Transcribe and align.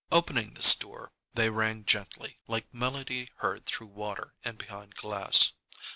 Opening 0.11 0.55
this 0.55 0.73
door, 0.73 1.11
they 1.35 1.51
rang 1.51 1.85
gently, 1.85 2.39
like 2.47 2.73
melody 2.73 3.29
heard 3.35 3.67
through 3.67 3.85
water 3.93 4.33
and 4.43 4.57
behind 4.57 4.95
glass. 4.95 5.51